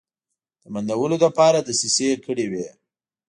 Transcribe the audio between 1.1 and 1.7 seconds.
لپاره